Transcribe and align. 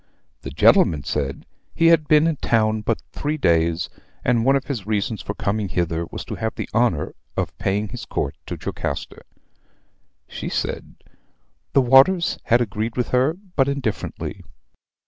"The 0.41 0.49
gentleman 0.49 1.03
said, 1.03 1.45
'he 1.75 1.89
had 1.93 2.07
been 2.07 2.25
in 2.25 2.37
town 2.37 2.81
but 2.81 3.03
three 3.11 3.37
days; 3.37 3.87
and 4.25 4.43
one 4.43 4.55
of 4.55 4.65
his 4.65 4.87
reasons 4.87 5.21
for 5.21 5.35
coming 5.35 5.69
hither 5.69 6.07
was 6.09 6.25
to 6.25 6.33
have 6.37 6.55
the 6.55 6.67
honor 6.73 7.13
of 7.37 7.55
paying 7.59 7.89
his 7.89 8.05
court 8.05 8.33
to 8.47 8.57
Jocasta.' 8.59 9.21
"She 10.27 10.49
said, 10.49 10.95
'the 11.73 11.81
waters 11.81 12.39
had 12.45 12.61
agreed 12.61 12.97
with 12.97 13.09
her 13.09 13.35
but 13.55 13.67
indifferently.' 13.67 14.41